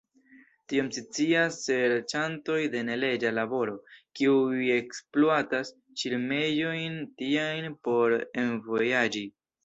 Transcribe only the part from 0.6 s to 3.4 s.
Tion scias serĉantoj de neleĝa